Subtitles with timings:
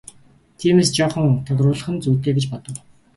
[0.59, 2.77] Тиймээс жаахан тодруулах нь зүйтэй гэж бодов.